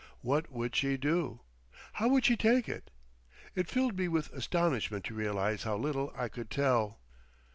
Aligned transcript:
What 0.21 0.51
would 0.51 0.75
she 0.75 0.97
do? 0.97 1.41
How 1.93 2.07
would 2.07 2.25
she 2.25 2.35
take 2.35 2.67
it? 2.67 2.89
It 3.53 3.69
filled 3.69 3.95
me 3.99 4.07
with 4.07 4.33
astonishment 4.33 5.05
to 5.05 5.13
realise 5.13 5.61
how 5.61 5.77
little 5.77 6.11
I 6.17 6.27
could 6.27 6.49
tell.... 6.49 7.01